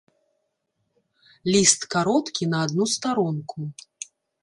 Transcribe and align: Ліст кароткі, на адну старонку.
Ліст 1.51 1.81
кароткі, 1.97 2.43
на 2.57 2.65
адну 2.67 2.83
старонку. 2.97 3.57